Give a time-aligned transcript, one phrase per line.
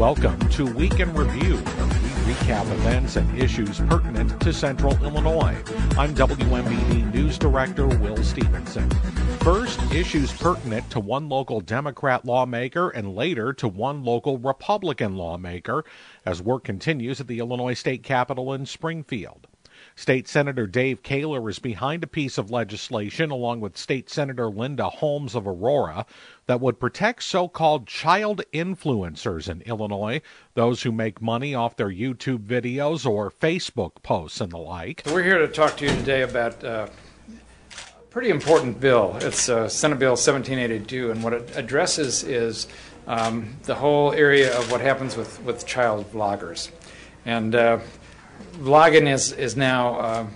[0.00, 5.62] Welcome to Week in Review, we recap events and issues pertinent to Central Illinois.
[5.98, 8.88] I'm WMBD News Director Will Stevenson.
[9.40, 15.84] First, issues pertinent to one local Democrat lawmaker and later to one local Republican lawmaker
[16.24, 19.48] as work continues at the Illinois State Capitol in Springfield.
[20.00, 24.88] State Senator Dave Koehler is behind a piece of legislation, along with State Senator Linda
[24.88, 26.06] Holmes of Aurora,
[26.46, 30.22] that would protect so called child influencers in Illinois,
[30.54, 35.02] those who make money off their YouTube videos or Facebook posts and the like.
[35.04, 36.86] We're here to talk to you today about uh,
[37.68, 39.18] a pretty important bill.
[39.20, 42.68] It's uh, Senate Bill 1782, and what it addresses is
[43.06, 46.70] um, the whole area of what happens with, with child vloggers.
[47.26, 47.80] And uh,
[48.60, 50.26] vlogging is, is now uh,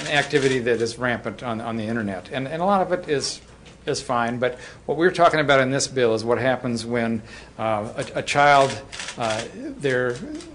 [0.00, 2.28] an activity that is rampant on, on the internet.
[2.30, 3.40] And, and a lot of it is,
[3.86, 7.22] is fine, but what we're talking about in this bill is what happens when
[7.58, 8.78] uh, a, a, child,
[9.16, 10.14] uh, their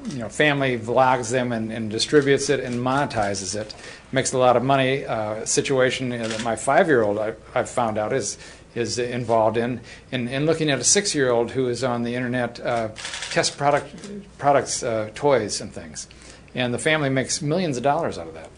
[0.10, 3.74] you know, family vlogs them and, and, distributes it and monetizes it,
[4.12, 5.04] makes a lot of money.
[5.04, 8.38] Uh, situation that my five-year-old I, I've found out is
[8.76, 12.90] is involved in, in, in looking at a six-year-old who is on the internet uh,
[13.32, 13.92] test product
[14.38, 16.08] products, uh, toys and things
[16.56, 18.50] and the family makes millions of dollars out of that.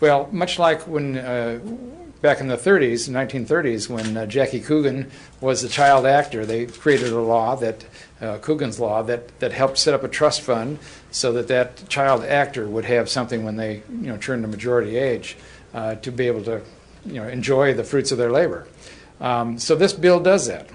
[0.00, 1.60] Well, much like when uh,
[2.20, 7.12] back in the 30s, 1930s, when uh, Jackie Coogan was a child actor, they created
[7.12, 7.84] a law that
[8.20, 10.78] uh, Coogan's law that, that helped set up a trust fund
[11.10, 14.96] so that that child actor would have something when they you know turned to majority
[14.96, 15.36] age
[15.74, 16.60] uh, to be able to
[17.04, 18.66] you know enjoy the fruits of their labor.
[19.20, 20.68] Um, so this bill does that,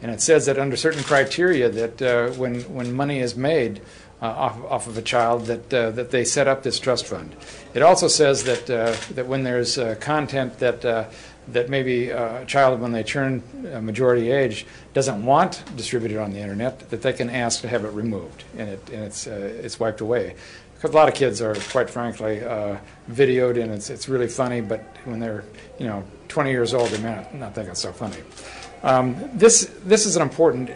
[0.00, 3.80] and it says that under certain criteria that uh, when when money is made
[4.22, 7.34] uh, off, off of a child that, uh, that they set up this trust fund.
[7.74, 10.82] It also says that, uh, that when there's content that,
[11.48, 13.42] that maybe a child, when they turn
[13.80, 14.64] majority age,
[14.94, 18.68] doesn't want distributed on the internet, that they can ask to have it removed and,
[18.68, 20.36] it, and it's, it's wiped away
[20.82, 22.76] because a lot of kids are, quite frankly, uh,
[23.08, 24.60] videoed, and it's it's really funny.
[24.60, 25.44] But when they're
[25.78, 28.16] you know 20 years old, they may not, not think it's so funny.
[28.82, 30.72] Um, this, this is an important uh,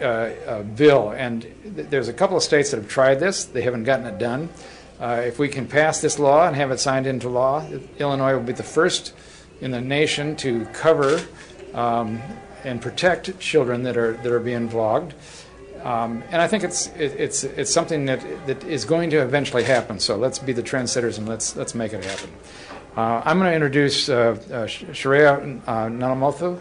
[0.47, 3.45] uh, bill, and th- there's a couple of states that have tried this.
[3.45, 4.49] They haven't gotten it done.
[4.99, 7.67] Uh, if we can pass this law and have it signed into law,
[7.99, 9.13] Illinois will be the first
[9.61, 11.19] in the nation to cover
[11.73, 12.21] um,
[12.63, 15.13] and protect children that are, that are being vlogged.
[15.83, 19.63] Um, and I think it's, it, it's, it's something that, that is going to eventually
[19.63, 19.99] happen.
[19.99, 22.31] So let's be the trendsetters and let's, let's make it happen.
[22.95, 26.59] Uh, I'm going to introduce uh, uh, Sharia uh, Nallamothu.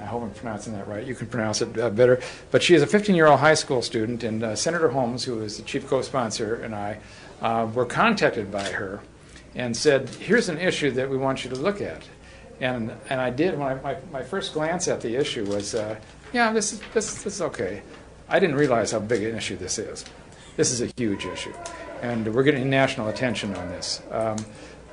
[0.00, 1.06] I hope I'm pronouncing that right.
[1.06, 2.20] You can pronounce it uh, better.
[2.50, 5.42] But she is a 15 year old high school student, and uh, Senator Holmes, who
[5.42, 6.98] is the chief co sponsor, and I
[7.42, 9.00] uh, were contacted by her
[9.54, 12.02] and said, Here's an issue that we want you to look at.
[12.60, 13.58] And, and I did.
[13.58, 15.96] When I, my, my first glance at the issue was, uh,
[16.32, 17.82] Yeah, this is, this, this is okay.
[18.28, 20.04] I didn't realize how big an issue this is.
[20.56, 21.52] This is a huge issue.
[22.00, 24.02] And we're getting national attention on this.
[24.10, 24.36] Um,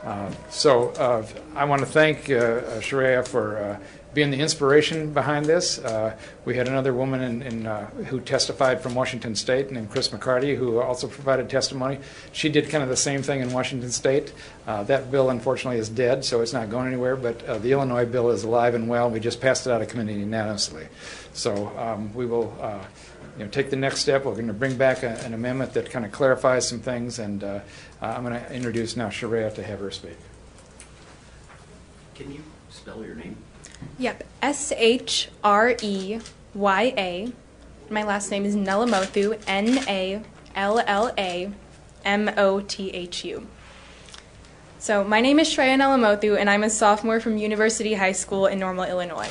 [0.03, 1.25] uh, so uh,
[1.56, 3.79] I want to thank uh, Sharia for
[4.13, 5.79] being the inspiration behind this.
[5.79, 10.09] Uh, we had another woman in, in, uh, who testified from Washington State, named Chris
[10.09, 12.00] McCarty, who also provided testimony.
[12.31, 14.34] She did kind of the same thing in Washington State.
[14.66, 17.16] Uh, that bill, unfortunately, is dead, so it's not going anywhere.
[17.16, 19.09] But uh, the Illinois bill is alive and well.
[19.09, 20.88] We just passed it out of committee unanimously.
[21.34, 22.57] So um, we will.
[22.62, 22.79] Uh,
[23.38, 24.25] you know, take the next step.
[24.25, 27.44] We're going to bring back a, an amendment that kind of clarifies some things, and
[27.44, 27.59] uh,
[28.01, 30.18] I'm going to introduce now Sharia to have her speak.
[32.16, 32.41] Can you
[32.72, 33.38] spell your name?
[34.00, 36.19] Yep, S H R E
[36.53, 37.31] Y A.
[37.89, 40.22] My last name is Nallamothu, N A
[40.55, 41.51] L L A
[42.06, 43.47] M O T H U.
[44.79, 48.59] So, my name is Shreya Nallamothu, and I'm a sophomore from University High School in
[48.59, 49.29] Normal, Illinois.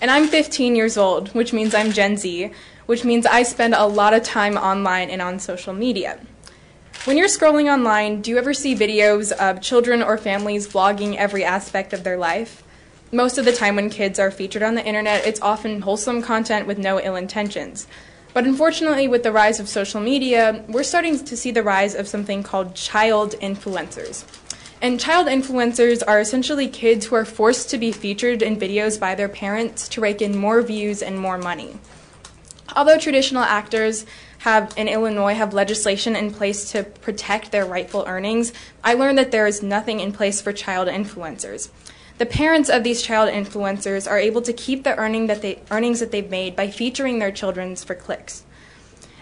[0.00, 2.50] And I'm 15 years old, which means I'm Gen Z,
[2.86, 6.20] which means I spend a lot of time online and on social media.
[7.04, 11.44] When you're scrolling online, do you ever see videos of children or families vlogging every
[11.44, 12.62] aspect of their life?
[13.12, 16.66] Most of the time when kids are featured on the internet, it's often wholesome content
[16.66, 17.86] with no ill intentions.
[18.34, 22.06] But unfortunately, with the rise of social media, we're starting to see the rise of
[22.06, 24.24] something called child influencers.
[24.80, 29.14] And child influencers are essentially kids who are forced to be featured in videos by
[29.14, 31.78] their parents to rake in more views and more money.
[32.76, 34.04] Although traditional actors
[34.40, 38.52] have in Illinois have legislation in place to protect their rightful earnings,
[38.84, 41.70] I learned that there is nothing in place for child influencers.
[42.18, 46.00] The parents of these child influencers are able to keep the earning that they, earnings
[46.00, 48.44] that they've made by featuring their children for clicks.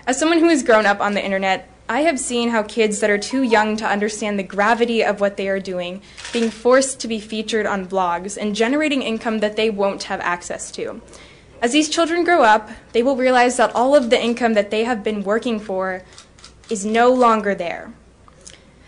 [0.06, 3.10] As someone who has grown up on the internet, I have seen how kids that
[3.10, 6.00] are too young to understand the gravity of what they are doing
[6.32, 10.70] being forced to be featured on blogs and generating income that they won't have access
[10.72, 11.02] to.
[11.60, 14.84] As these children grow up, they will realize that all of the income that they
[14.84, 16.02] have been working for
[16.70, 17.92] is no longer there.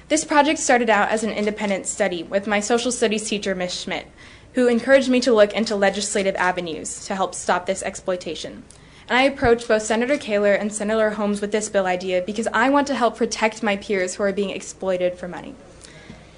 [0.08, 3.82] This project started out as an independent study with my social studies teacher, Ms.
[3.82, 4.06] Schmidt,
[4.55, 8.62] who encouraged me to look into legislative avenues to help stop this exploitation.
[9.08, 12.70] And I approached both Senator Koehler and Senator Holmes with this bill idea because I
[12.70, 15.55] want to help protect my peers who are being exploited for money.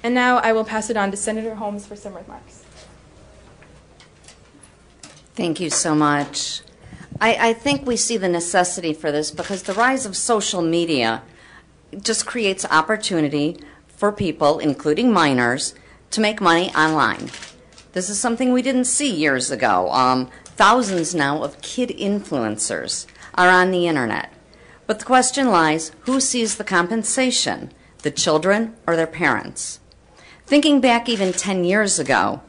[0.03, 2.65] And now I will pass it on to Senator Holmes for some remarks.
[5.35, 6.61] Thank you so much.
[7.21, 11.23] I, I think we see the necessity for this because the rise of social media
[12.01, 15.75] just creates opportunity for people, including minors,
[16.11, 17.29] to make money online.
[17.93, 19.91] This is something we didn't see years ago.
[19.91, 23.05] Um, thousands now of kid influencers
[23.35, 24.31] are on the internet.
[24.87, 29.79] But the question lies who sees the compensation, the children or their parents?
[30.45, 32.41] Thinking back even 10 years ago,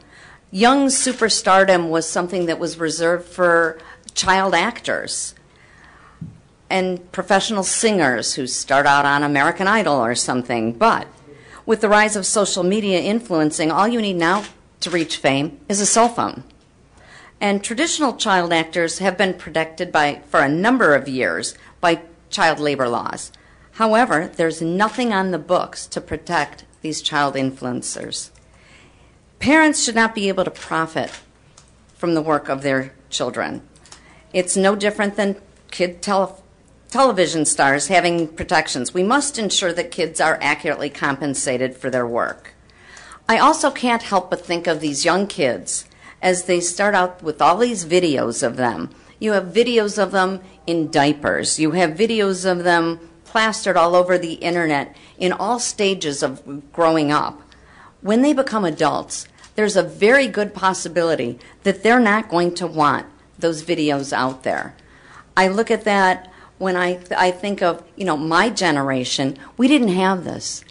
[0.51, 3.79] young superstardom was something that was reserved for
[4.13, 5.35] child actors
[6.73, 10.73] and professional singers who start out on American Idol or something.
[10.73, 11.07] But
[11.67, 14.43] with the rise of social media influencing, all you need now
[14.79, 16.43] to reach fame is a cell phone.
[17.39, 22.59] And traditional child actors have been protected by, for a number of years by child
[22.59, 23.31] labor laws.
[23.73, 28.31] However, there's nothing on the books to protect these child influencers.
[29.37, 31.11] Parents should not be able to profit
[31.93, 33.61] from the work of their children.
[34.33, 36.39] It's no different than kid tele-
[36.93, 38.93] television stars having protections.
[38.93, 42.53] We must ensure that kids are accurately compensated for their work.
[43.27, 45.85] I also can't help but think of these young kids
[46.21, 48.91] as they start out with all these videos of them.
[49.17, 54.19] You have videos of them in diapers, you have videos of them plastered all over
[54.19, 57.41] the internet in all stages of growing up.
[58.01, 63.07] When they become adults, there's a very good possibility that they're not going to want
[63.39, 64.75] those videos out there.
[65.35, 66.29] I look at that
[66.63, 70.63] when I, I think of, you know, my generation, we didn't have this.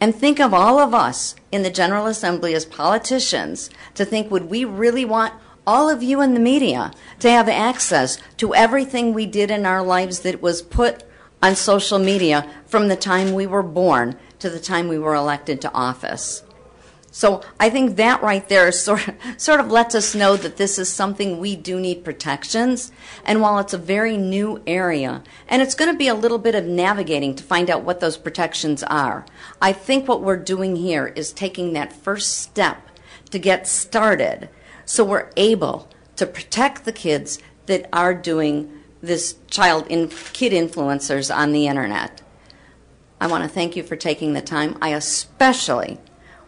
[0.00, 4.50] And think of all of us in the General Assembly as politicians to think, would
[4.50, 5.34] we really want
[5.66, 9.82] all of you in the media to have access to everything we did in our
[9.82, 11.04] lives that was put
[11.42, 15.60] on social media from the time we were born to the time we were elected
[15.60, 16.42] to office?
[17.14, 20.80] So I think that right there sort of, sort of lets us know that this
[20.80, 22.90] is something we do need protections.
[23.24, 26.56] And while it's a very new area, and it's going to be a little bit
[26.56, 29.24] of navigating to find out what those protections are,
[29.62, 32.90] I think what we're doing here is taking that first step
[33.30, 34.48] to get started
[34.84, 41.32] so we're able to protect the kids that are doing this child in, kid influencers
[41.32, 42.22] on the internet.
[43.20, 44.76] I want to thank you for taking the time.
[44.82, 46.00] I especially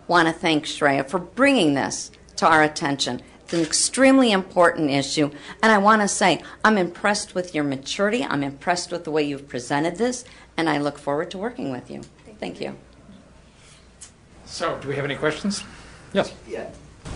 [0.09, 3.23] want to thank Shreya for bringing this to our attention.
[3.45, 5.31] It's an extremely important issue,
[5.63, 8.25] and I want to say I'm impressed with your maturity.
[8.25, 10.25] I'm impressed with the way you've presented this,
[10.57, 12.03] and I look forward to working with you.
[12.41, 12.77] Thank you.
[14.45, 15.63] So, do we have any questions?
[16.13, 16.35] Yes.
[16.49, 16.71] Yeah.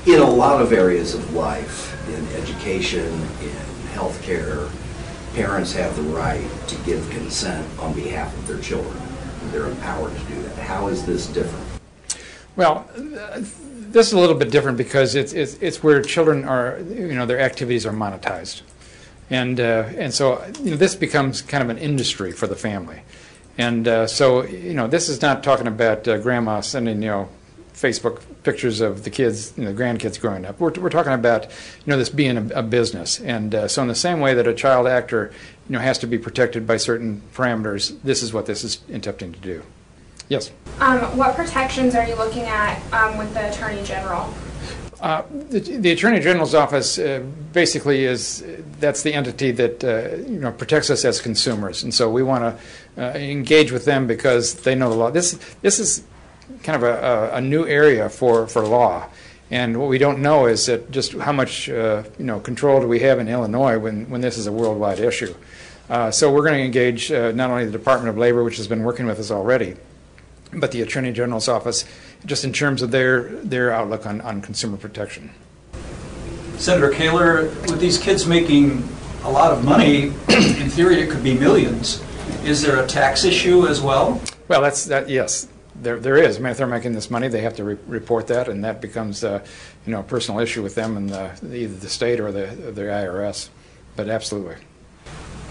[0.06, 3.56] In a lot of areas of life, in education, in
[3.92, 4.70] healthcare,
[5.34, 8.96] parents have the right to give consent on behalf of their children.
[9.50, 10.58] They're empowered to do that.
[10.58, 11.69] How is this different?
[12.56, 17.14] Well, this is a little bit different because it's, it's, it's where children are, you
[17.14, 18.62] know, their activities are monetized.
[19.30, 23.02] And, uh, and so you know, this becomes kind of an industry for the family.
[23.58, 27.28] And uh, so, you know, this is not talking about uh, grandma sending, you know,
[27.74, 30.58] Facebook pictures of the kids, you know, the grandkids growing up.
[30.60, 33.20] We're, we're talking about, you know, this being a, a business.
[33.20, 35.32] And uh, so in the same way that a child actor,
[35.68, 39.32] you know, has to be protected by certain parameters, this is what this is attempting
[39.32, 39.62] to do.
[40.30, 40.52] Yes?
[40.78, 44.32] Um, what protections are you looking at um, with the Attorney General?
[45.00, 48.44] Uh, the, the, Attorney General's office uh, basically is
[48.78, 52.44] that's the entity that uh, you know protects us as consumers, and so we want
[52.96, 55.10] to uh, engage with them because they know the law.
[55.10, 56.04] This this is
[56.62, 59.08] kind of a, a, new area for, for law,
[59.50, 62.86] and what we don't know is that just how much uh, you know control do
[62.86, 65.34] we have in Illinois when when this is a worldwide issue.
[65.88, 68.84] Uh, so we're going to engage not only the Department of Labor, which has been
[68.84, 69.74] working with us already,
[70.52, 71.84] but the Attorney General's office,
[72.26, 75.30] just in terms of their, their outlook on, on consumer protection.
[76.56, 78.86] Senator Koehler, with these kids making
[79.24, 82.02] a lot of money, in theory it could be millions.
[82.44, 84.20] Is there a tax issue as well?
[84.48, 85.08] Well, that's that.
[85.08, 86.36] Yes, there there is.
[86.36, 88.80] I mean, if they're making this money, they have to re report that, and that
[88.80, 89.44] becomes uh,
[89.86, 92.82] you know a personal issue with them and the, either the state or the the
[92.82, 93.48] IRS.
[93.96, 94.56] But absolutely.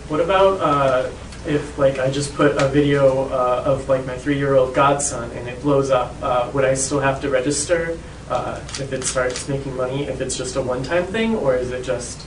[0.07, 1.09] What about uh,
[1.46, 5.62] if like I just put a video uh, of like my three-year-old godson and it
[5.62, 7.98] blows up, uh, would I still have to register
[8.29, 10.03] uh, if it starts making money?
[10.03, 12.25] If it's just a one-time thing, or is it just?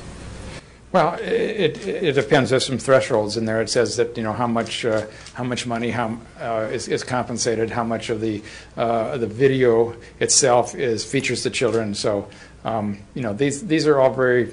[0.92, 2.50] Well, it, it, depends.
[2.50, 3.62] There's some thresholds in there.
[3.62, 7.02] It says that you know how much uh, how much money how uh, is, is
[7.02, 8.42] compensated, how much of the
[8.76, 11.95] uh, the video itself is features the children.
[11.95, 12.28] So
[12.64, 14.52] um, you know these these are all very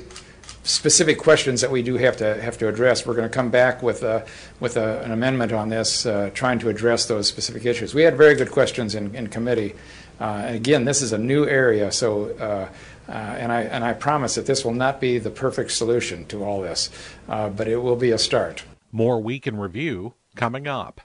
[0.69, 3.05] specific questions that we do have to have to address.
[3.05, 4.25] We're going to come back with a,
[4.59, 7.95] with a, an amendment on this, uh, trying to address those specific issues.
[7.95, 9.73] We had very good questions in, in committee.
[10.19, 12.69] Uh, and again, this is a new area, so uh,
[13.09, 16.43] uh, and, I, and I promise that this will not be the perfect solution to
[16.43, 16.89] all this,
[17.27, 18.63] uh, but it will be a start.
[18.91, 21.01] More Week in Review coming up.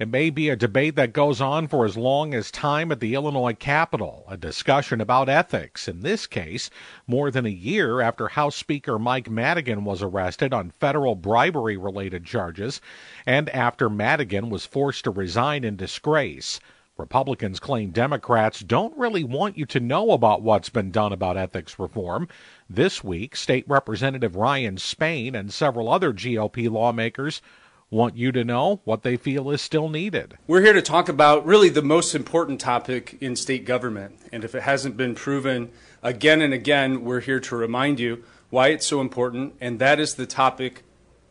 [0.00, 3.12] It may be a debate that goes on for as long as time at the
[3.12, 6.70] Illinois Capitol, a discussion about ethics, in this case,
[7.06, 12.24] more than a year after House Speaker Mike Madigan was arrested on federal bribery related
[12.24, 12.80] charges,
[13.26, 16.60] and after Madigan was forced to resign in disgrace.
[16.96, 21.78] Republicans claim Democrats don't really want you to know about what's been done about ethics
[21.78, 22.26] reform.
[22.70, 27.42] This week, State Representative Ryan Spain and several other GOP lawmakers
[27.90, 30.38] want you to know what they feel is still needed.
[30.46, 34.16] We're here to talk about really the most important topic in state government.
[34.32, 35.70] And if it hasn't been proven
[36.02, 40.14] again and again, we're here to remind you why it's so important, and that is
[40.14, 40.82] the topic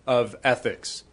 [0.06, 1.04] of ethics.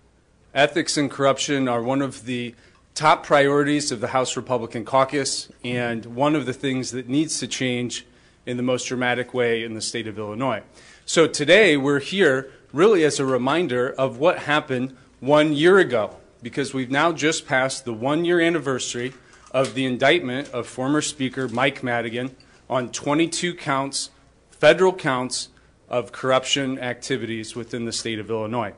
[0.52, 2.54] Ethics and corruption are one of the
[2.94, 7.46] top priorities of the House Republican caucus and one of the things that needs to
[7.46, 8.06] change
[8.46, 10.62] in the most dramatic way in the state of Illinois.
[11.04, 16.72] So today we're here really as a reminder of what happened one year ago because
[16.72, 19.12] we've now just passed the one year anniversary
[19.50, 22.36] of the indictment of former Speaker Mike Madigan
[22.70, 24.10] on 22 counts,
[24.50, 25.48] federal counts
[25.88, 28.72] of corruption activities within the state of Illinois.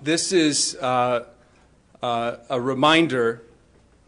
[0.00, 1.24] This is uh,
[2.02, 3.42] uh, a reminder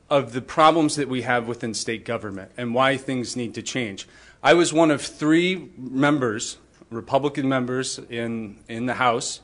[0.08, 4.06] of the problems that we have within state government and why things need to change.
[4.40, 6.58] I was one of three members,
[6.90, 9.40] Republican members in, in the House,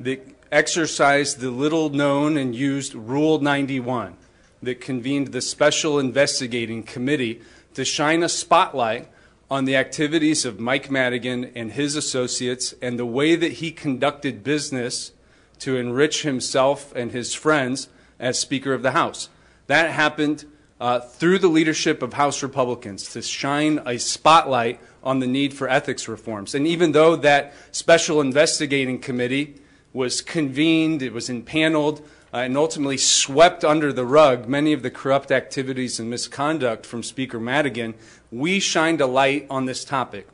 [0.00, 4.16] that exercised the little known and used Rule 91
[4.62, 7.40] that convened the Special Investigating Committee
[7.74, 9.08] to shine a spotlight
[9.50, 14.44] on the activities of Mike Madigan and his associates and the way that he conducted
[14.44, 15.12] business
[15.60, 17.88] to enrich himself and his friends
[18.18, 19.28] as Speaker of the House.
[19.66, 20.44] That happened
[20.80, 25.68] uh, through the leadership of House Republicans to shine a spotlight on the need for
[25.68, 26.54] ethics reforms.
[26.54, 29.59] And even though that special investigating committee
[29.92, 32.00] was convened, it was impaneled,
[32.32, 37.02] uh, and ultimately swept under the rug many of the corrupt activities and misconduct from
[37.02, 37.94] Speaker Madigan,
[38.30, 40.28] we shined a light on this topic.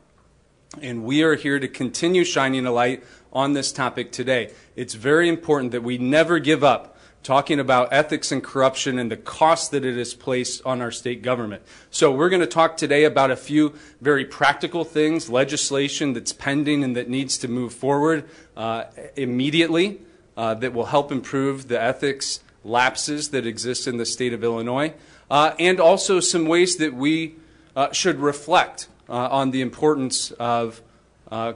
[0.81, 4.51] And we are here to continue shining a light on this topic today.
[4.75, 6.96] It's very important that we never give up
[7.27, 11.21] talking about ethics and corruption and the cost that it has placed on our state
[11.21, 11.61] government.
[11.91, 16.85] So we're going to talk today about a few very practical things, legislation that's pending
[16.85, 18.85] and that needs to move forward uh,
[19.17, 19.99] immediately
[20.37, 24.93] uh, that will help improve the ethics lapses that exist in the state of Illinois,
[25.29, 27.35] uh, and also some ways that we
[27.75, 30.81] uh, should reflect uh, on the importance of
[31.29, 31.51] uh,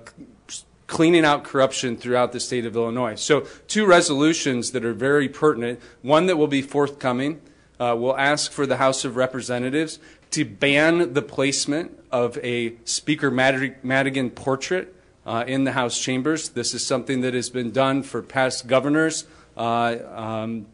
[0.92, 3.16] cleaning out corruption throughout the state of Illinois.
[3.16, 5.80] So, two resolutions that are very pertinent.
[6.02, 7.42] One that will be forthcoming
[7.80, 10.00] uh, will ask for the House of Representatives
[10.32, 14.94] to ban the placement of a Speaker Madigan portrait
[15.26, 16.50] uh, in the House chambers.
[16.50, 19.26] This is something that has been done for past governors.
[19.56, 20.66] Uh, um,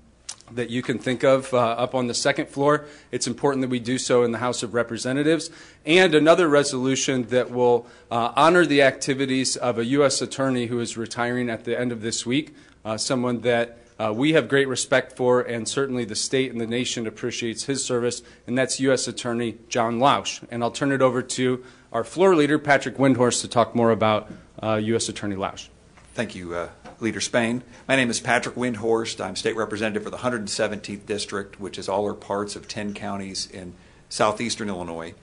[0.51, 2.85] that you can think of uh, up on the second floor.
[3.11, 5.49] It's important that we do so in the House of Representatives.
[5.85, 10.21] And another resolution that will uh, honor the activities of a U.S.
[10.21, 14.33] attorney who is retiring at the end of this week, uh, someone that uh, we
[14.33, 18.57] have great respect for, and certainly the state and the nation appreciates his service, and
[18.57, 19.07] that's U.S.
[19.07, 20.45] Attorney John Lausch.
[20.51, 24.29] And I'll turn it over to our floor leader, Patrick Windhorst, to talk more about
[24.61, 25.09] U.S.
[25.09, 25.69] Uh, attorney Lausch.
[26.13, 27.63] Thank you, uh, Leader Spain.
[27.87, 29.23] My name is Patrick Windhorst.
[29.23, 33.47] I'm state representative for the 117th District, which is all or parts of 10 counties
[33.51, 33.75] in
[34.09, 35.13] southeastern Illinois.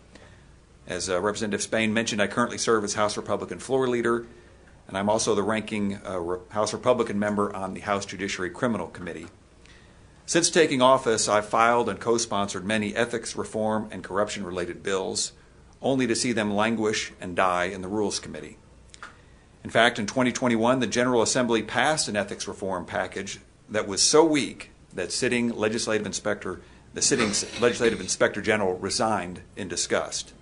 [0.87, 4.25] As uh, Representative Spain mentioned, I currently serve as House Republican floor leader,
[4.87, 8.87] and I'm also the ranking uh, Re- House Republican member on the House Judiciary Criminal
[8.87, 9.27] Committee.
[10.27, 15.33] Since taking office, I've filed and co sponsored many ethics reform and corruption related bills,
[15.83, 18.59] only to see them languish and die in the Rules Committee.
[19.65, 23.41] In fact, in 2021, the General Assembly passed an ethics reform package
[23.71, 26.61] that was so weak that sitting legislative inspector,
[26.93, 30.35] the sitting legislative inspector general resigned in disgust.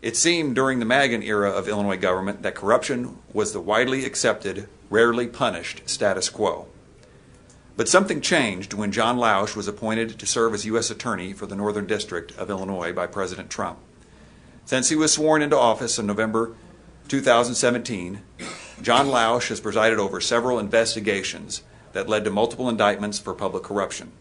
[0.00, 4.68] It seemed during the Madigan era of Illinois government that corruption was the widely accepted,
[4.88, 6.68] rarely punished status quo.
[7.76, 10.90] But something changed when John Lausch was appointed to serve as U.S.
[10.90, 13.78] Attorney for the Northern District of Illinois by President Trump.
[14.64, 16.54] Since he was sworn into office in November
[17.10, 18.22] 2017,
[18.82, 24.12] John Lausch has presided over several investigations that led to multiple indictments for public corruption.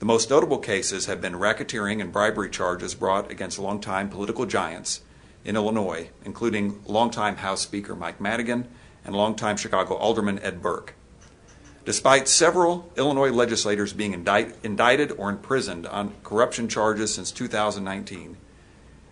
[0.00, 5.02] The most notable cases have been racketeering and bribery charges brought against longtime political giants
[5.44, 8.66] in Illinois, including longtime House Speaker Mike Madigan
[9.04, 10.94] and longtime Chicago Alderman Ed Burke.
[11.84, 18.38] Despite several Illinois legislators being indict, indicted or imprisoned on corruption charges since 2019,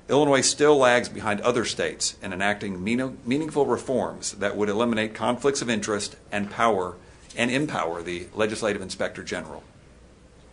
[0.08, 5.62] Illinois still lags behind other states in enacting mean, meaningful reforms that would eliminate conflicts
[5.62, 6.96] of interest and power
[7.36, 9.62] and empower the legislative inspector general.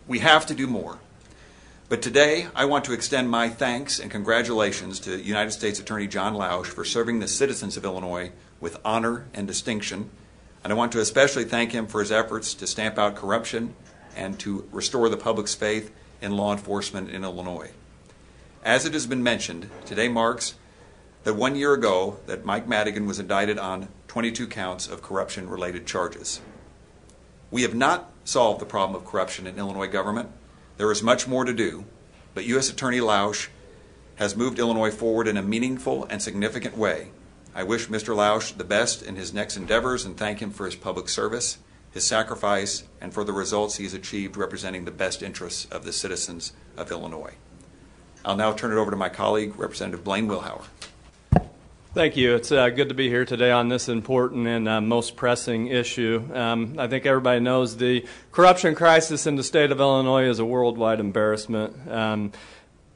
[0.06, 0.98] We have to do more.
[1.88, 6.34] But today, I want to extend my thanks and congratulations to United States Attorney John
[6.34, 8.30] Lausch for serving the citizens of Illinois
[8.60, 10.10] with honor and distinction
[10.62, 13.74] and I want to especially thank him for his efforts to stamp out corruption
[14.16, 15.90] and to restore the public's faith
[16.20, 17.70] in law enforcement in Illinois.
[18.64, 20.54] As it has been mentioned, today marks
[21.24, 25.86] the one year ago that Mike Madigan was indicted on 22 counts of corruption related
[25.86, 26.40] charges.
[27.50, 30.30] We have not solved the problem of corruption in Illinois government.
[30.76, 31.84] There is much more to do,
[32.34, 32.70] but U.S.
[32.70, 33.48] Attorney Lausch
[34.16, 37.10] has moved Illinois forward in a meaningful and significant way
[37.52, 38.14] I wish Mr.
[38.14, 41.58] Lausch the best in his next endeavors and thank him for his public service,
[41.90, 45.92] his sacrifice, and for the results he has achieved representing the best interests of the
[45.92, 47.34] citizens of Illinois.
[48.24, 50.62] I'll now turn it over to my colleague, Representative Blaine Wilhour.
[51.92, 52.36] Thank you.
[52.36, 56.22] It's uh, good to be here today on this important and uh, most pressing issue.
[56.32, 60.44] Um, I think everybody knows the corruption crisis in the state of Illinois is a
[60.44, 61.90] worldwide embarrassment.
[61.90, 62.30] Um,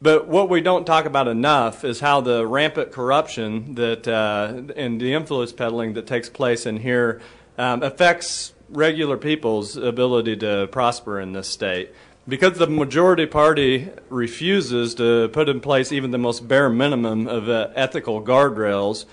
[0.00, 5.00] but what we don't talk about enough is how the rampant corruption that uh, and
[5.00, 7.20] the influence peddling that takes place in here
[7.58, 11.90] um, affects regular people's ability to prosper in this state.
[12.26, 17.50] Because the majority party refuses to put in place even the most bare minimum of
[17.50, 19.04] uh, ethical guardrails,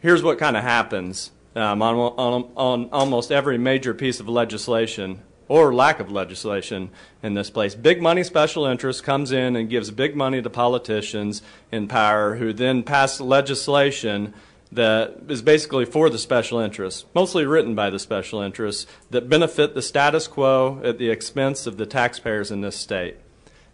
[0.00, 5.22] here's what kind of happens um, on, on, on almost every major piece of legislation
[5.46, 6.90] or lack of legislation
[7.22, 7.76] in this place.
[7.76, 12.52] Big money special interest comes in and gives big money to politicians in power who
[12.52, 14.34] then pass legislation
[14.72, 19.74] that is basically for the special interests, mostly written by the special interests, that benefit
[19.74, 23.16] the status quo at the expense of the taxpayers in this state.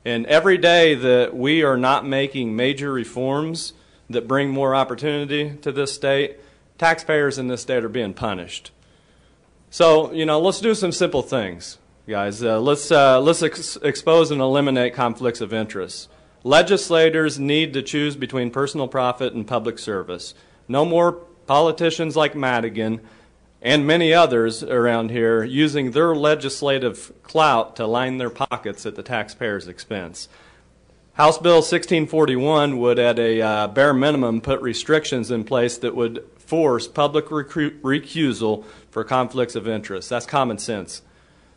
[0.04, 3.74] And every day that we are not making major reforms
[4.11, 6.38] that bring more opportunity to this state,
[6.78, 8.72] taxpayers in this state are being punished.
[9.70, 12.42] So, you know, let's do some simple things, guys.
[12.42, 16.08] Uh, let's uh, let's ex- expose and eliminate conflicts of interest.
[16.42, 20.34] Legislators need to choose between personal profit and public service.
[20.68, 21.12] No more
[21.46, 23.00] politicians like Madigan
[23.61, 29.02] and many others around here using their legislative clout to line their pockets at the
[29.02, 30.28] taxpayer's expense.
[31.14, 36.24] House Bill 1641 would, at a uh, bare minimum, put restrictions in place that would
[36.37, 40.09] force public recusal for conflicts of interest.
[40.09, 41.02] That's common sense.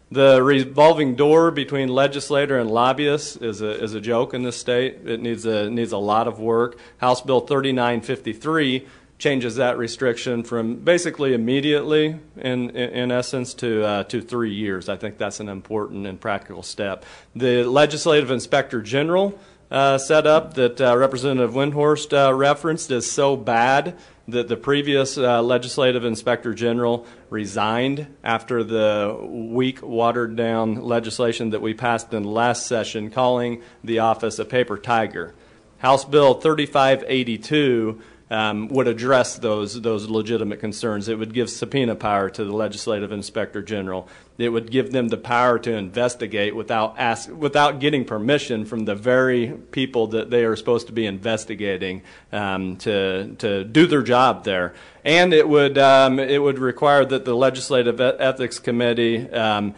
[0.10, 4.98] The revolving door between legislator and lobbyist is a, is a joke in this state.
[5.06, 6.78] It needs a, needs a lot of work.
[6.98, 8.88] House Bill 3953
[9.22, 14.90] changes that restriction from basically immediately, in, in, essence, to, uh, to three years.
[14.90, 17.06] I think that's an important and practical step.
[17.36, 19.38] The legislative inspector general
[19.70, 23.96] uh, set up that uh, Representative Windhorst uh, referenced is so bad
[24.28, 31.62] that the previous uh, legislative inspector general resigned after the weak, watered down legislation that
[31.62, 35.36] we passed in last session, calling the office a paper tiger.
[35.78, 38.02] House Bill 3582
[38.32, 41.10] um, would address those those legitimate concerns.
[41.10, 44.08] It would give subpoena power to the legislative inspector general.
[44.38, 48.96] It would give them the power to investigate without ask, without getting permission from the
[48.96, 54.46] very people that they are supposed to be investigating um, to to do their job
[54.46, 54.74] there.
[55.04, 59.76] And it would um, it would require that the legislative ethics committee um,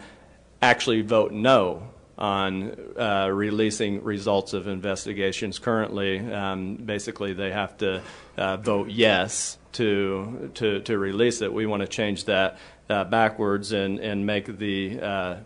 [0.62, 1.82] actually vote no
[2.16, 5.58] on uh, releasing results of investigations.
[5.58, 8.02] Currently, um, basically, they have to
[8.36, 11.52] uh, vote yes to, to, to release it.
[11.52, 15.36] We want to change that uh, backwards and, and make the uh,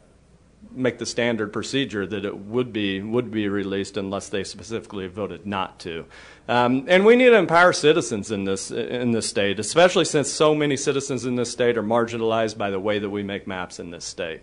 [0.71, 5.47] make the standard procedure that it would be would be released unless they specifically voted
[5.47, 6.05] not to.
[6.47, 10.55] Um, and we need to empower citizens in this in this state, especially since so
[10.55, 13.91] many citizens in this state are marginalized by the way that we make maps in
[13.91, 14.41] this state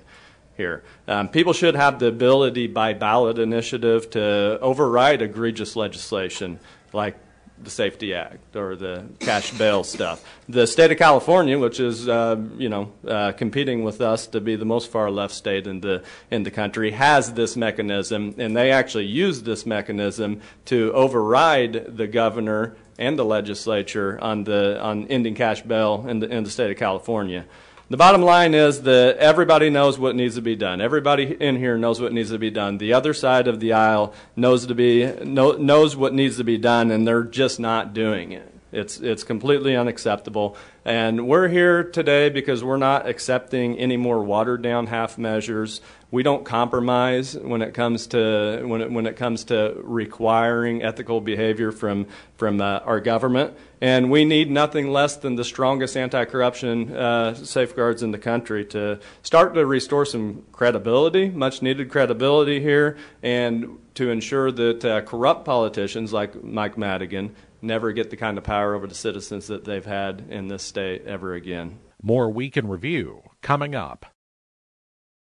[0.58, 0.84] here.
[1.08, 6.60] Um, people should have the ability by ballot initiative to override egregious legislation
[6.94, 7.18] like
[7.62, 10.24] the SAFE-T Act or the cash bail stuff.
[10.50, 14.56] The state of California, which is uh, you know uh, competing with us to be
[14.56, 18.72] the most far left state in the in the country, has this mechanism, and they
[18.72, 25.36] actually use this mechanism to override the governor and the legislature on the on ending
[25.36, 27.46] cash bail in the in the state of California.
[27.88, 30.82] The bottom line is that everybody knows what needs to be done.
[30.82, 32.80] Everybody in here knows what needs to be done.
[32.80, 36.58] The other side of the aisle knows to be know, knows what needs to be
[36.58, 38.52] done, and they're just not doing it.
[38.72, 40.58] It's it's completely unacceptable.
[40.88, 45.82] And we're here today because we're not accepting any more watered down half measures.
[46.12, 51.22] We don't compromise when it comes to when it, when it comes to requiring ethical
[51.22, 52.06] behavior from
[52.38, 53.58] from uh, our government.
[53.82, 59.00] And we need nothing less than the strongest anti-corruption uh, safeguards in the country to
[59.24, 65.46] start to restore some credibility, much needed credibility here, and to ensure that uh, corrupt
[65.46, 69.86] politicians like Mike Madigan never get the kind of power over the citizens that they've
[69.86, 71.80] had in this state ever again.
[72.04, 74.08] More Week in Review coming up.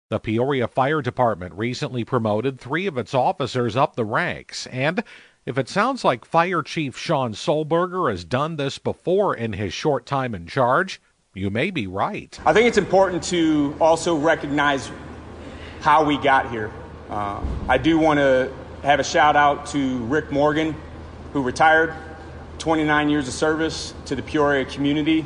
[0.10, 5.04] The Peoria Fire Department recently promoted three of its officers up the ranks, and
[5.46, 10.06] if it sounds like Fire Chief Shawn Sollberger has done this before in his short
[10.06, 11.02] time in charge,
[11.34, 12.40] you may be right.
[12.46, 14.90] I think it's important to also recognize
[15.82, 16.72] how we got here.
[17.10, 20.74] Uh, I do want to have a shout out to Rick Morgan,
[21.34, 21.94] who retired
[22.60, 25.26] 29 years of service to the Peoria community.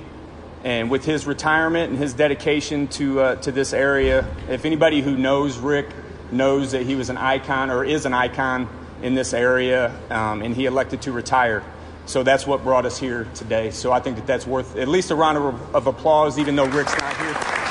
[0.64, 5.16] And with his retirement and his dedication to, uh, to this area, if anybody who
[5.16, 5.88] knows Rick
[6.32, 8.68] knows that he was an icon or is an icon
[9.02, 11.64] in this area, um, and he elected to retire.
[12.06, 13.72] So that's what brought us here today.
[13.72, 16.66] So I think that that's worth at least a round of, of applause, even though
[16.66, 17.69] Rick's not here.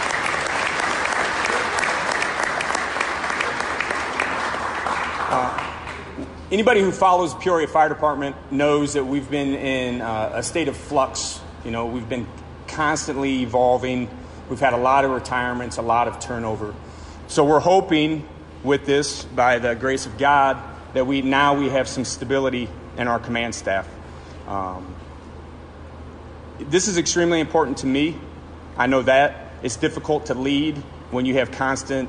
[6.50, 10.68] Anybody who follows the Peoria Fire Department knows that we've been in uh, a state
[10.68, 11.40] of flux.
[11.62, 12.26] You know, we've been
[12.66, 14.08] constantly evolving.
[14.48, 16.74] We've had a lot of retirements, a lot of turnover.
[17.26, 18.26] So we're hoping
[18.64, 20.56] with this, by the grace of God,
[20.94, 23.86] that we now we have some stability in our command staff.
[24.46, 24.94] Um,
[26.58, 28.16] this is extremely important to me.
[28.78, 30.78] I know that it's difficult to lead
[31.10, 32.08] when you have constant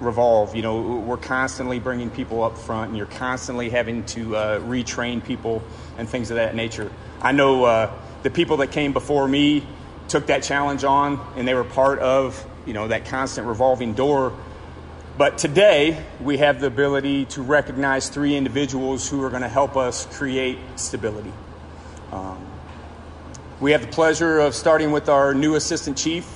[0.00, 0.56] revolve.
[0.56, 5.22] You know, we're constantly bringing people up front, and you're constantly having to uh, retrain
[5.22, 5.62] people
[5.98, 6.90] and things of that nature.
[7.20, 9.66] I know uh, the people that came before me
[10.08, 14.32] took that challenge on, and they were part of you know that constant revolving door.
[15.18, 19.76] But today we have the ability to recognize three individuals who are going to help
[19.76, 21.32] us create stability.
[22.10, 22.46] Um,
[23.60, 26.26] we have the pleasure of starting with our new assistant chief,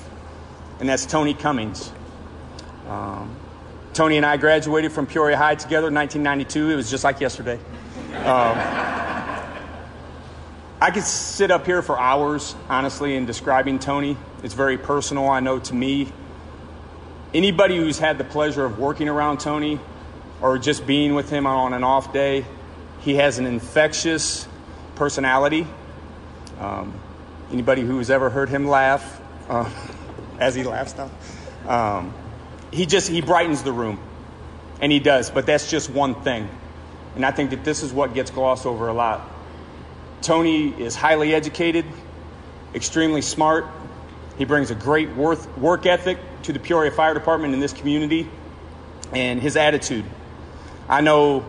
[0.81, 1.91] and that's Tony Cummings.
[2.87, 3.35] Um,
[3.95, 6.71] Tony and I graduated from Peoria High together in 1992.
[6.71, 7.61] It was just like yesterday.
[8.25, 8.59] Um,
[10.81, 14.17] I could sit up here for hours, honestly, in describing Tony.
[14.43, 16.13] It's very personal, I know, to me.
[17.33, 19.79] Anybody who's had the pleasure of working around Tony
[20.43, 22.45] or just being with him on an off day,
[23.01, 24.49] he has an infectious
[24.97, 25.69] personality.
[26.59, 27.01] Um,
[27.53, 29.71] anybody who's ever heard him laugh, uh,
[30.41, 31.11] as he laughs now,
[31.69, 32.13] um,
[32.75, 33.99] he just he brightens the room.
[34.81, 36.49] And he does but that's just one thing.
[37.15, 39.31] And i think that this is what gets glossed over a lot.
[40.21, 41.85] Tony is highly educated
[42.75, 43.67] extremely smart.
[44.37, 48.29] He brings a great work ethic to the peoria fire department in this community
[49.13, 50.05] and his attitude.
[50.89, 51.47] I know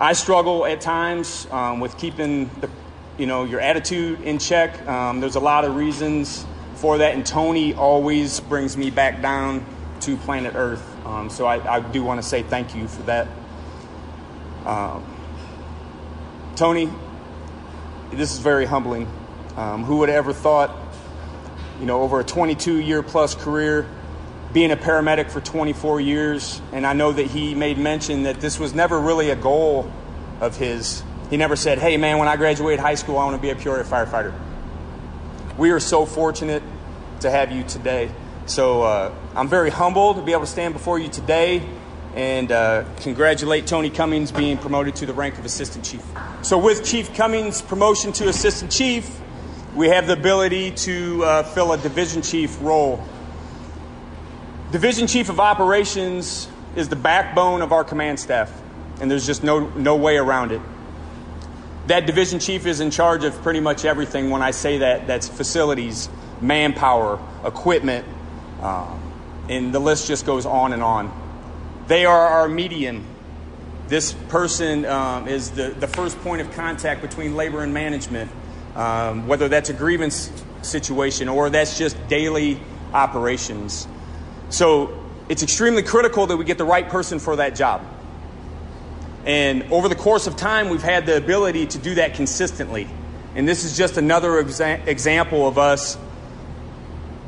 [0.00, 2.70] i struggle at times um, with keeping the
[3.18, 4.86] you know your attitude in check.
[4.86, 6.44] Um, there's a lot of reasons
[6.74, 9.64] for that and tony always brings me back down
[10.02, 11.06] to planet Earth.
[11.06, 13.28] Um, so I, I, do want to say thank you for that.
[14.64, 15.04] Um,
[16.56, 16.90] Tony,
[18.10, 19.08] this is very humbling.
[19.56, 20.76] Um, who would have ever thought,
[21.80, 23.88] you know, over a 22 year plus career,
[24.52, 28.58] being a paramedic for 24 years, and I know that he made mention that this
[28.58, 29.90] was never really a goal
[30.40, 31.02] of his.
[31.30, 33.56] He never said, hey man, when I graduate high school, I want to be a
[33.56, 34.34] Peoria firefighter.
[35.58, 36.62] We are so fortunate
[37.20, 38.10] to have you today.
[38.46, 41.62] So uh, I'm very humbled to be able to stand before you today
[42.16, 46.02] and uh, congratulate Tony Cummings being promoted to the rank of Assistant Chief.
[46.42, 49.08] So, with Chief Cummings' promotion to Assistant Chief,
[49.76, 53.00] we have the ability to uh, fill a Division Chief role.
[54.72, 58.50] Division Chief of Operations is the backbone of our command staff,
[59.00, 60.60] and there's just no, no way around it.
[61.86, 64.30] That Division Chief is in charge of pretty much everything.
[64.30, 66.08] When I say that, that's facilities,
[66.40, 68.04] manpower, equipment,
[68.60, 69.07] um,
[69.48, 71.12] and the list just goes on and on.
[71.86, 73.04] They are our median.
[73.88, 78.30] This person um, is the, the first point of contact between labor and management,
[78.74, 80.30] um, whether that's a grievance
[80.62, 82.60] situation or that's just daily
[82.92, 83.88] operations.
[84.50, 87.82] So it's extremely critical that we get the right person for that job.
[89.24, 92.88] And over the course of time, we've had the ability to do that consistently.
[93.34, 95.98] And this is just another exa- example of us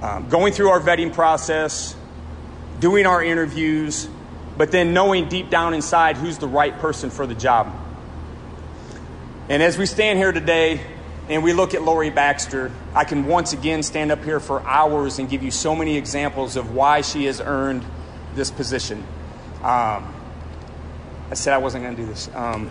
[0.02, 1.94] um, going through our vetting process,
[2.80, 4.08] doing our interviews,
[4.56, 7.72] but then knowing deep down inside who's the right person for the job.
[9.48, 10.80] And as we stand here today
[11.28, 15.18] and we look at Lori Baxter, I can once again stand up here for hours
[15.18, 17.84] and give you so many examples of why she has earned
[18.34, 19.04] this position.
[19.62, 20.14] Um,
[21.30, 22.28] I said I wasn't going to do this.
[22.34, 22.70] Um,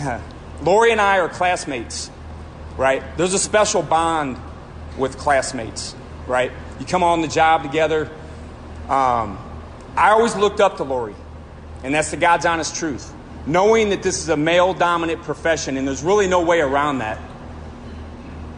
[0.62, 2.10] Lori and I are classmates,
[2.76, 3.02] right?
[3.16, 4.38] There's a special bond
[4.98, 5.94] with classmates,
[6.30, 6.52] right?
[6.78, 8.10] You come on the job together.
[8.88, 9.38] Um,
[9.96, 11.14] I always looked up to Lori,
[11.82, 13.12] and that's the God's honest truth.
[13.46, 17.18] Knowing that this is a male dominant profession, and there's really no way around that.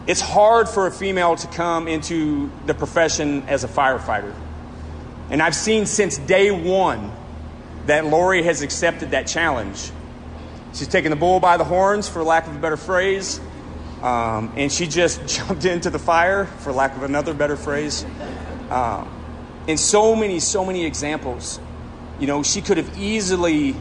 [0.07, 4.35] It's hard for a female to come into the profession as a firefighter.
[5.31, 7.13] And I've seen since day one
[7.87, 9.91] that Lori has accepted that challenge.
[10.75, 13.41] She's taken the bull by the horns, for lack of a better phrase,
[14.03, 18.05] um, and she just jumped into the fire, for lack of another better phrase.
[18.71, 19.09] Um,
[19.69, 21.61] and so many, so many examples.
[22.19, 23.77] You know, she could have easily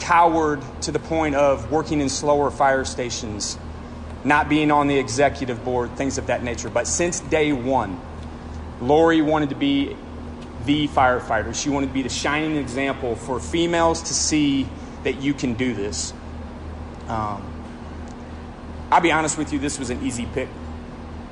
[0.00, 3.56] cowered to the point of working in slower fire stations,
[4.24, 6.68] not being on the executive board, things of that nature.
[6.68, 8.00] But since day one,
[8.80, 9.96] Lori wanted to be
[10.64, 11.54] the firefighter.
[11.54, 14.68] She wanted to be the shining example for females to see
[15.04, 16.12] that you can do this.
[17.08, 17.55] Um,
[18.90, 20.48] I'll be honest with you, this was an easy pick.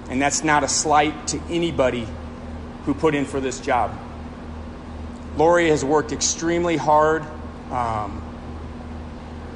[0.09, 2.07] And that's not a slight to anybody
[2.85, 3.97] who put in for this job.
[5.37, 7.23] Lori has worked extremely hard.
[7.71, 8.23] Um,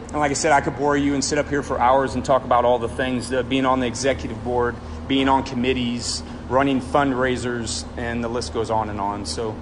[0.09, 2.25] and like I said, I could bore you and sit up here for hours and
[2.25, 4.75] talk about all the things uh, being on the executive board,
[5.07, 9.27] being on committees, running fundraisers, and the list goes on and on.
[9.27, 9.55] So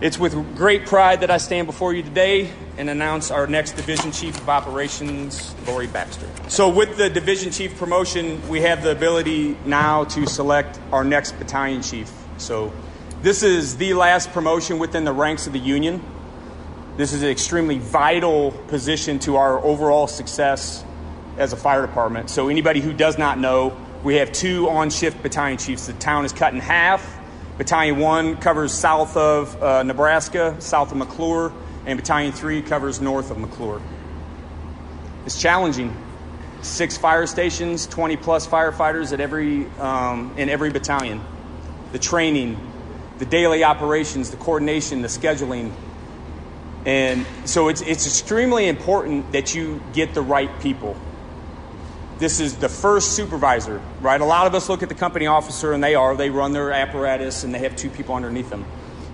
[0.00, 4.10] it's with great pride that I stand before you today and announce our next Division
[4.10, 6.28] Chief of Operations, Lori Baxter.
[6.48, 11.32] So, with the Division Chief promotion, we have the ability now to select our next
[11.38, 12.12] battalion chief.
[12.38, 12.72] So,
[13.22, 16.02] this is the last promotion within the ranks of the Union.
[16.96, 20.84] This is an extremely vital position to our overall success
[21.38, 22.30] as a fire department.
[22.30, 25.86] So, anybody who does not know, we have two on shift battalion chiefs.
[25.86, 27.13] The town is cut in half.
[27.56, 31.52] Battalion 1 covers south of uh, Nebraska, south of McClure,
[31.86, 33.80] and Battalion 3 covers north of McClure.
[35.24, 35.94] It's challenging.
[36.62, 41.20] Six fire stations, 20 plus firefighters at every, um, in every battalion.
[41.92, 42.58] The training,
[43.18, 45.70] the daily operations, the coordination, the scheduling.
[46.86, 50.96] And so it's, it's extremely important that you get the right people
[52.18, 54.20] this is the first supervisor, right?
[54.20, 56.72] A lot of us look at the company officer and they are, they run their
[56.72, 58.64] apparatus and they have two people underneath them.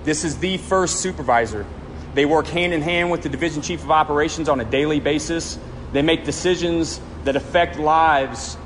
[0.05, 1.67] This is the first supervisor.
[2.15, 5.59] They work hand in hand with the division chief of operations on a daily basis.
[5.93, 8.57] They make decisions that affect lives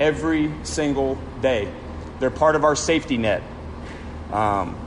[0.00, 1.72] every single day.
[2.18, 3.42] They're part of our safety net.
[4.30, 4.78] Um,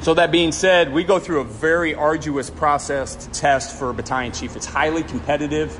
[0.00, 3.94] so, that being said, we go through a very arduous process to test for a
[3.94, 4.56] battalion chief.
[4.56, 5.78] It's highly competitive.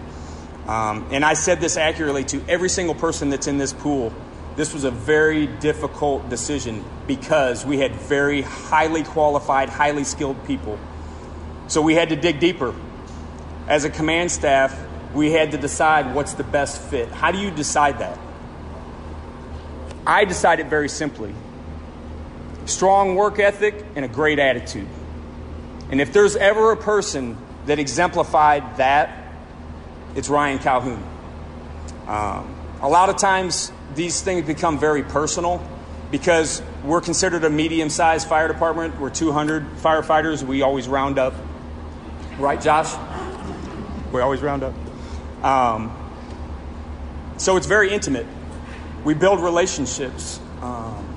[0.67, 4.13] Um, and I said this accurately to every single person that's in this pool.
[4.55, 10.79] This was a very difficult decision because we had very highly qualified, highly skilled people.
[11.69, 12.75] So we had to dig deeper.
[13.67, 14.79] As a command staff,
[15.15, 17.09] we had to decide what's the best fit.
[17.09, 18.19] How do you decide that?
[20.07, 21.35] I decided very simply
[22.67, 24.89] strong work ethic and a great attitude.
[25.91, 29.22] And if there's ever a person that exemplified that,
[30.15, 31.03] it's Ryan Calhoun.
[32.07, 35.67] Um, a lot of times, these things become very personal
[36.11, 39.01] because we're considered a medium sized fire department.
[39.01, 40.43] We're 200 firefighters.
[40.43, 41.35] We always round up.
[42.39, 42.93] Right, Josh?
[44.13, 44.75] We always round up.
[45.45, 45.97] Um,
[47.39, 48.27] so it's very intimate.
[49.05, 50.39] We build relationships.
[50.61, 51.09] Um,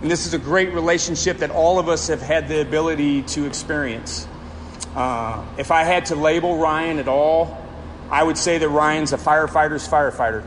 [0.00, 3.44] and this is a great relationship that all of us have had the ability to
[3.46, 4.26] experience.
[4.94, 7.61] Uh, if I had to label Ryan at all,
[8.12, 10.44] I would say that Ryan's a firefighter's firefighter.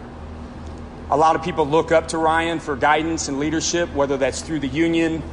[1.10, 4.60] A lot of people look up to Ryan for guidance and leadership, whether that's through
[4.60, 5.24] the union,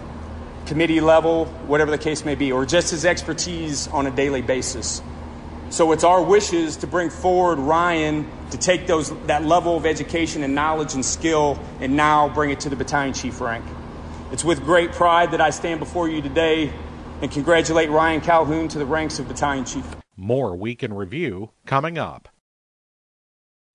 [0.64, 5.02] committee level, whatever the case may be, or just his expertise on a daily basis.
[5.68, 10.42] So it's our wishes to bring forward Ryan to take those that level of education
[10.42, 13.64] and knowledge and skill and now bring it to the battalion chief rank.
[14.30, 16.72] It's with great pride that I stand before you today
[17.20, 20.01] and congratulate Ryan Calhoun to the ranks of battalion chief.
[20.16, 22.28] More Week in Review coming up.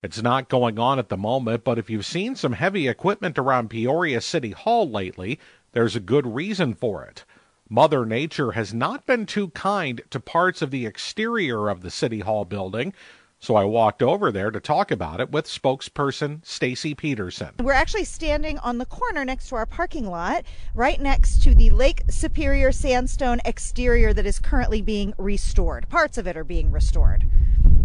[0.02, 3.70] It's not going on at the moment, but if you've seen some heavy equipment around
[3.70, 5.40] Peoria City Hall lately,
[5.72, 7.24] there's a good reason for it.
[7.68, 12.20] Mother Nature has not been too kind to parts of the exterior of the City
[12.20, 12.94] Hall building,
[13.40, 17.50] So I walked over there to talk about it with spokesperson Stacy Peterson.
[17.60, 21.70] We're actually standing on the corner next to our parking lot, right next to the
[21.70, 25.88] Lake Superior sandstone exterior that is currently being restored.
[25.88, 27.28] Parts of it are being restored.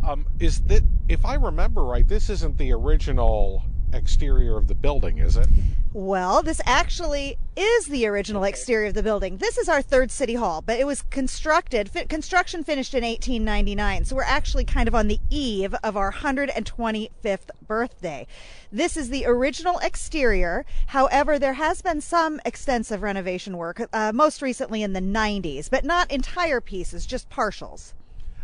[0.03, 3.63] Um, is that, if I remember right, this isn't the original
[3.93, 5.47] exterior of the building, is it?
[5.93, 9.37] Well, this actually is the original exterior of the building.
[9.37, 14.05] This is our third city hall, but it was constructed, fi- construction finished in 1899.
[14.05, 18.25] So we're actually kind of on the eve of our 125th birthday.
[18.71, 20.65] This is the original exterior.
[20.87, 25.85] However, there has been some extensive renovation work, uh, most recently in the 90s, but
[25.85, 27.93] not entire pieces, just partials.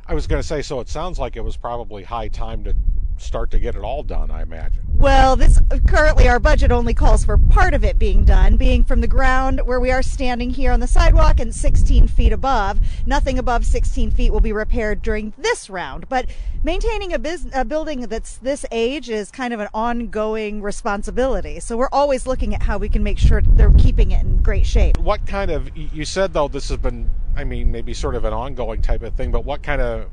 [0.06, 2.76] I was going to say, so it sounds like it was probably high time to
[3.21, 4.84] start to get it all done, I imagine.
[4.95, 9.01] Well, this currently our budget only calls for part of it being done, being from
[9.01, 12.79] the ground where we are standing here on the sidewalk and 16 feet above.
[13.05, 16.25] Nothing above 16 feet will be repaired during this round, but
[16.63, 21.60] maintaining a, bus- a building that's this age is kind of an ongoing responsibility.
[21.60, 24.65] So we're always looking at how we can make sure they're keeping it in great
[24.65, 24.97] shape.
[24.97, 28.34] What kind of, you said though this has been, I mean, maybe sort of an
[28.34, 30.10] ongoing type of thing, but what kind of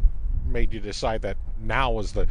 [0.46, 2.28] made you decide that now was the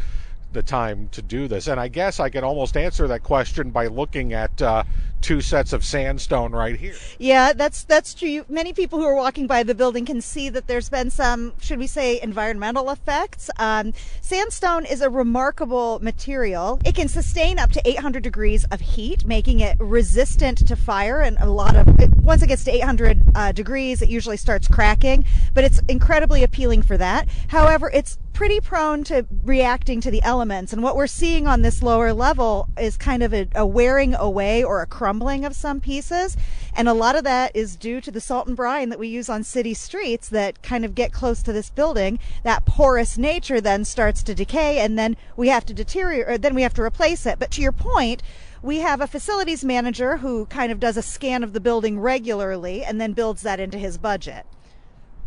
[0.56, 1.68] the time to do this?
[1.68, 4.84] And I guess I could almost answer that question by looking at uh,
[5.22, 6.96] two sets of sandstone right here.
[7.18, 8.46] Yeah, that's that's true.
[8.48, 11.80] Many people who are walking by the building can see that there's been some, should
[11.80, 13.50] we say, environmental effects.
[13.58, 16.80] Um, sandstone is a remarkable material.
[16.86, 21.22] It can sustain up to 800 degrees of heat, making it resistant to fire.
[21.22, 24.68] And a lot of it, once it gets to 800 uh, degrees, it usually starts
[24.68, 25.26] cracking.
[25.54, 27.28] But it's incredibly appealing for that.
[27.48, 30.74] However, it's pretty prone to reacting to the elements.
[30.74, 34.62] And what we're seeing on this lower level is kind of a, a, wearing away
[34.62, 36.36] or a crumbling of some pieces.
[36.76, 39.30] And a lot of that is due to the salt and brine that we use
[39.30, 42.20] on city streets that kind of get close to this building.
[42.44, 46.56] That porous nature then starts to decay and then we have to deteriorate, or then
[46.56, 47.40] we have to replace it.
[47.40, 48.22] But to your point,
[48.62, 52.84] we have a facilities manager who kind of does a scan of the building regularly
[52.84, 54.46] and then builds that into his budget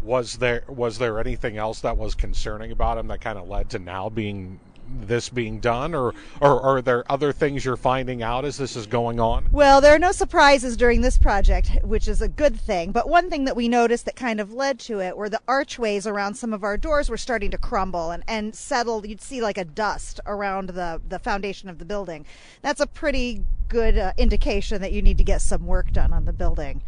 [0.02, 3.70] was there was there anything else that was concerning about him that kind of led
[3.70, 4.61] to now being
[5.00, 5.94] this being done?
[5.94, 9.48] Or, or are there other things you're finding out as this is going on?
[9.52, 12.92] Well there are no surprises during this project which is a good thing.
[12.92, 16.06] But one thing that we noticed that kind of led to it were the archways
[16.06, 19.58] around some of our doors were starting to crumble and, and settle you'd see like
[19.58, 22.24] a dust around the, the foundation of the building.
[22.62, 26.24] That's a pretty good uh, indication that you need to get some work done on
[26.24, 26.82] the building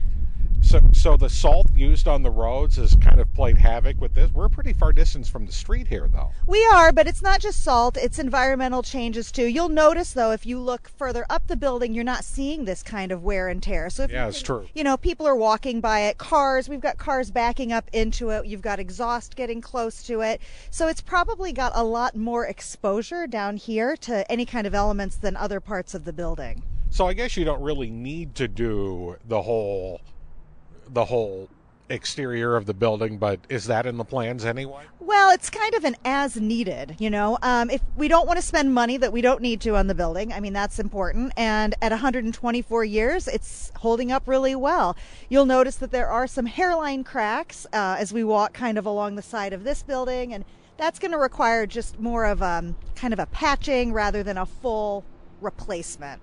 [0.62, 4.30] so, so the salt used on the roads has kind of played havoc with this.
[4.32, 6.30] We're pretty far distance from the street here, though.
[6.46, 9.46] We are, but it's not just salt; it's environmental changes too.
[9.46, 13.10] You'll notice, though, if you look further up the building, you're not seeing this kind
[13.10, 13.90] of wear and tear.
[13.90, 14.66] So, if yeah, you, it's true.
[14.74, 16.18] You know, people are walking by it.
[16.18, 18.46] Cars, we've got cars backing up into it.
[18.46, 20.40] You've got exhaust getting close to it.
[20.70, 25.16] So, it's probably got a lot more exposure down here to any kind of elements
[25.16, 26.62] than other parts of the building.
[26.90, 30.00] So, I guess you don't really need to do the whole
[30.92, 31.48] the whole
[31.90, 34.84] exterior of the building, but is that in the plans anyway?
[35.00, 37.36] Well, it's kind of an as needed, you know.
[37.42, 39.94] Um, if we don't want to spend money that we don't need to on the
[39.94, 41.32] building, I mean, that's important.
[41.36, 44.96] And at 124 years, it's holding up really well.
[45.28, 49.16] You'll notice that there are some hairline cracks uh, as we walk kind of along
[49.16, 50.44] the side of this building, and
[50.76, 54.46] that's going to require just more of um, kind of a patching rather than a
[54.46, 55.04] full
[55.40, 56.22] replacement.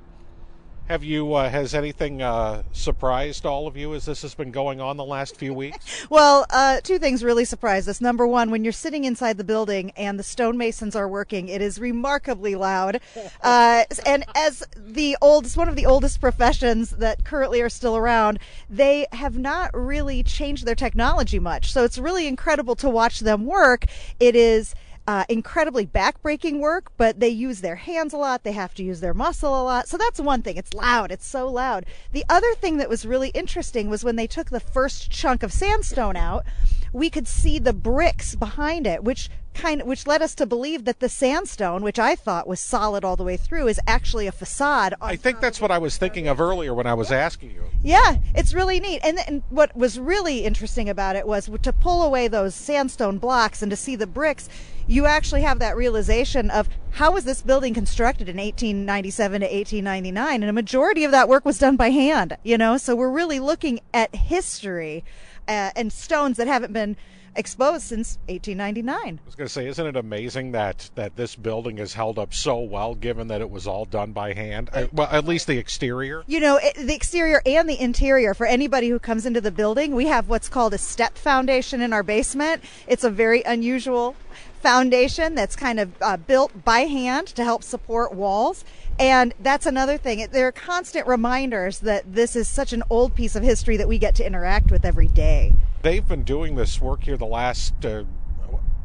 [0.88, 4.80] Have you, uh, has anything uh, surprised all of you as this has been going
[4.80, 6.06] on the last few weeks?
[6.10, 8.00] well, uh, two things really surprised us.
[8.00, 11.78] Number one, when you're sitting inside the building and the stonemasons are working, it is
[11.80, 13.02] remarkably loud.
[13.42, 18.40] Uh, and as the oldest, one of the oldest professions that currently are still around,
[18.70, 21.72] they have not really changed their technology much.
[21.72, 23.86] So it's really incredible to watch them work.
[24.20, 24.74] It is,
[25.08, 28.44] uh, incredibly backbreaking work, but they use their hands a lot.
[28.44, 29.88] They have to use their muscle a lot.
[29.88, 30.58] So that's one thing.
[30.58, 31.12] It's loud.
[31.12, 31.86] It's so loud.
[32.12, 35.54] The other thing that was really interesting was when they took the first chunk of
[35.54, 36.46] sandstone out,
[36.92, 40.86] we could see the bricks behind it, which kind of, which led us to believe
[40.86, 44.32] that the sandstone, which I thought was solid all the way through, is actually a
[44.32, 44.94] facade.
[45.02, 47.64] I think that's what I was thinking of earlier when I was asking you.
[47.84, 49.02] Yeah, it's really neat.
[49.04, 53.62] And, and what was really interesting about it was to pull away those sandstone blocks
[53.62, 54.48] and to see the bricks
[54.88, 60.44] you actually have that realization of how was this building constructed in 1897 to 1899
[60.44, 63.40] and a majority of that work was done by hand you know so we're really
[63.40, 65.04] looking at history
[65.48, 66.96] uh, and stones that haven't been
[67.38, 68.96] exposed since 1899.
[68.98, 72.34] I was going to say, isn't it amazing that that this building has held up
[72.34, 74.70] so well, given that it was all done by hand?
[74.74, 76.24] I, well, at least the exterior.
[76.28, 78.34] You know, it, the exterior and the interior.
[78.34, 81.94] For anybody who comes into the building, we have what's called a step foundation in
[81.94, 82.64] our basement.
[82.88, 84.16] It's a very unusual
[84.62, 88.66] foundation that's kind of uh, built by hand to help support walls.
[89.00, 90.28] And that's another thing.
[90.32, 93.98] There are constant reminders that this is such an old piece of history that we
[93.98, 95.54] get to interact with every day.
[95.84, 98.04] They've been doing this work here the last uh,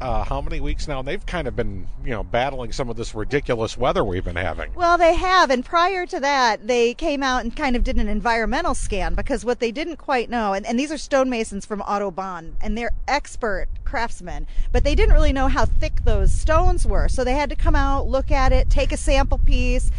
[0.03, 0.99] uh, how many weeks now?
[0.99, 4.35] And they've kind of been, you know, battling some of this ridiculous weather we've been
[4.35, 4.73] having.
[4.73, 5.49] Well, they have.
[5.49, 9.45] And prior to that, they came out and kind of did an environmental scan because
[9.45, 13.67] what they didn't quite know, and, and these are stonemasons from Audubon, and they're expert
[13.85, 17.07] craftsmen, but they didn't really know how thick those stones were.
[17.07, 19.89] So they had to come out, look at it, take a sample piece,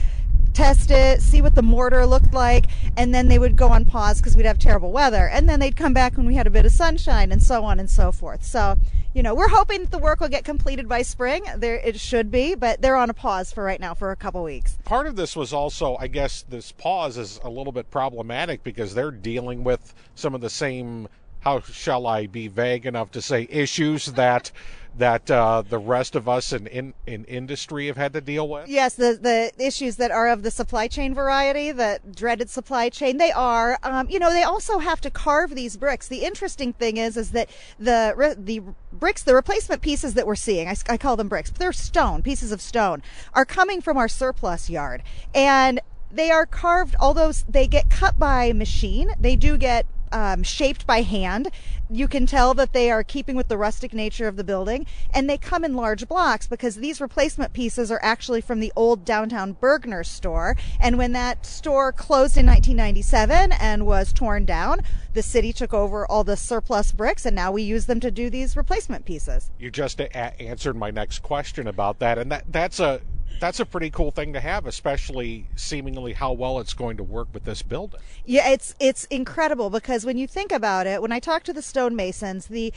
[0.55, 4.18] test it, see what the mortar looked like, and then they would go on pause
[4.18, 5.28] because we'd have terrible weather.
[5.28, 7.78] And then they'd come back when we had a bit of sunshine and so on
[7.78, 8.44] and so forth.
[8.44, 8.76] So,
[9.12, 11.44] you know, we're hoping that the work will get completed by spring.
[11.57, 14.42] There it should be, but they're on a pause for right now for a couple
[14.42, 14.78] weeks.
[14.84, 18.94] Part of this was also, I guess, this pause is a little bit problematic because
[18.94, 21.09] they're dealing with some of the same
[21.44, 24.50] how shall I be vague enough to say issues that
[24.99, 28.68] that uh, the rest of us in, in, in industry have had to deal with?
[28.68, 33.16] Yes, the the issues that are of the supply chain variety, the dreaded supply chain,
[33.16, 33.78] they are.
[33.82, 36.09] Um, you know, they also have to carve these bricks.
[36.09, 40.68] The interesting thing is, is that the the bricks, the replacement pieces that we're seeing,
[40.68, 44.09] I, I call them bricks, but they're stone pieces of stone, are coming from our
[44.09, 45.03] surplus yard,
[45.34, 45.80] and
[46.11, 46.95] they are carved.
[47.01, 51.50] Although they get cut by machine, they do get um, shaped by hand.
[51.90, 55.28] You can tell that they are keeping with the rustic nature of the building, and
[55.28, 59.55] they come in large blocks because these replacement pieces are actually from the old downtown
[59.55, 60.57] Bergner store.
[60.80, 64.80] And when that store closed in 1997 and was torn down,
[65.12, 68.30] the city took over all the surplus bricks, and now we use them to do
[68.30, 69.50] these replacement pieces.
[69.59, 73.00] You just a- answered my next question about that, and that that's a
[73.41, 77.29] that's a pretty cool thing to have, especially seemingly how well it's going to work
[77.33, 78.01] with this building.
[78.25, 81.61] Yeah, it's it's incredible because when you think about it, when I talked to the
[81.61, 82.72] stonemasons, the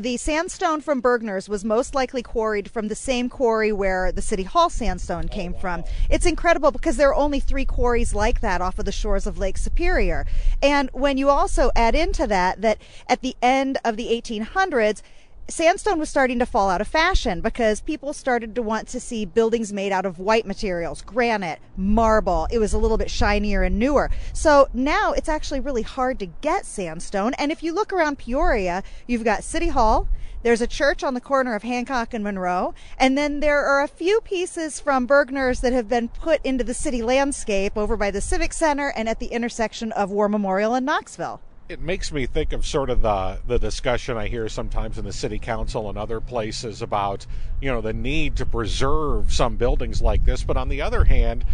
[0.00, 4.42] the sandstone from Bergner's was most likely quarried from the same quarry where the City
[4.42, 5.60] Hall sandstone oh, came oh, wow.
[5.60, 5.84] from.
[6.08, 9.38] It's incredible because there are only three quarries like that off of the shores of
[9.38, 10.26] Lake Superior.
[10.62, 12.78] And when you also add into that that
[13.08, 15.02] at the end of the 1800s
[15.50, 19.24] sandstone was starting to fall out of fashion because people started to want to see
[19.24, 22.46] buildings made out of white materials, granite, marble.
[22.50, 24.10] It was a little bit shinier and newer.
[24.32, 27.34] So now it's actually really hard to get sandstone.
[27.34, 30.08] And if you look around Peoria, you've got City Hall,
[30.42, 33.88] there's a church on the corner of Hancock and Monroe, and then there are a
[33.88, 38.22] few pieces from Bergner's that have been put into the city landscape over by the
[38.22, 42.52] Civic Center and at the intersection of War Memorial and Knoxville it makes me think
[42.52, 46.20] of sort of the the discussion I hear sometimes in the city council and other
[46.20, 47.26] places about
[47.60, 51.44] you know the need to preserve some buildings like this, but on the other hand,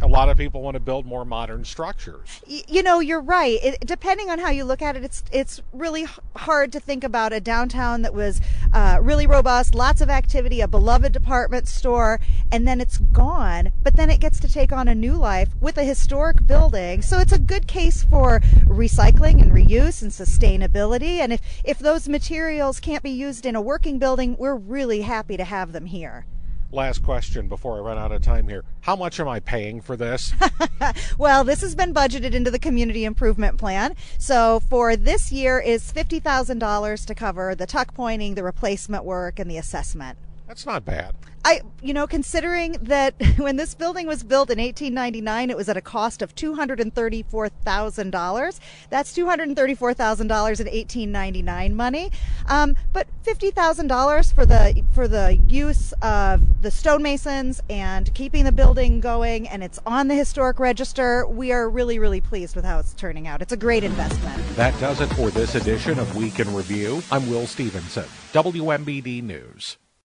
[0.00, 2.40] a lot of people want to build more modern structures.
[2.46, 3.58] You know, you're right.
[3.62, 6.06] It, depending on how you look at it, it's it's really
[6.36, 8.40] hard to think about a downtown that was
[8.72, 12.20] uh, really robust, lots of activity, a beloved department store,
[12.52, 13.72] and then it's gone.
[13.82, 17.02] But then it gets to take on a new life with a historic building.
[17.02, 21.18] So it's a good case for recycling and reuse and sustainability.
[21.18, 25.36] And if if those materials can't be used in a working building, we're really happy
[25.36, 26.26] to have them here
[26.70, 28.64] last question before I run out of time here.
[28.82, 30.34] How much am I paying for this?
[31.18, 33.94] well, this has been budgeted into the community improvement plan.
[34.18, 39.50] So for this year is $50,000 to cover the tuck pointing, the replacement work, and
[39.50, 40.18] the assessment.
[40.48, 41.14] That's not bad.
[41.44, 45.76] I, you know, considering that when this building was built in 1899, it was at
[45.76, 48.60] a cost of $234,000.
[48.90, 52.10] That's $234,000 in 1899 money.
[52.46, 59.00] Um, but $50,000 for the for the use of the stonemasons and keeping the building
[59.00, 61.26] going, and it's on the historic register.
[61.26, 63.42] We are really, really pleased with how it's turning out.
[63.42, 64.42] It's a great investment.
[64.56, 67.02] That does it for this edition of Week in Review.
[67.12, 69.76] I'm Will Stevenson, WMBD News.